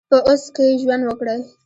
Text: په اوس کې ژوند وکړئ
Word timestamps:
په 0.09 0.17
اوس 0.27 0.43
کې 0.55 0.65
ژوند 0.81 1.03
وکړئ 1.05 1.41